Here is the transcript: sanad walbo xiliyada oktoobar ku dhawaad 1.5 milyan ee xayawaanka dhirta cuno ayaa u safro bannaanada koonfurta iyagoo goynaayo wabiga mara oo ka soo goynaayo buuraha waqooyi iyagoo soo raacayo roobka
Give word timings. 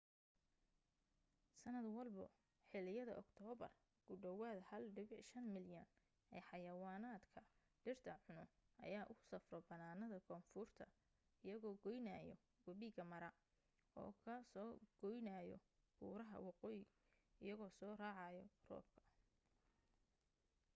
sanad 1.61 1.87
walbo 1.97 2.23
xiliyada 2.69 3.13
oktoobar 3.23 3.73
ku 4.05 4.11
dhawaad 4.23 4.59
1.5 4.69 5.53
milyan 5.55 5.87
ee 6.35 6.41
xayawaanka 6.49 7.41
dhirta 7.83 8.11
cuno 8.25 8.45
ayaa 8.85 9.05
u 9.11 9.13
safro 9.29 9.57
bannaanada 9.69 10.17
koonfurta 10.27 10.85
iyagoo 11.45 11.75
goynaayo 11.83 12.35
wabiga 12.67 13.03
mara 13.13 13.29
oo 14.01 14.11
ka 14.23 14.35
soo 14.53 14.71
goynaayo 15.01 15.57
buuraha 15.99 16.37
waqooyi 16.47 16.85
iyagoo 17.43 17.71
soo 17.79 17.93
raacayo 18.01 18.45
roobka 18.69 19.01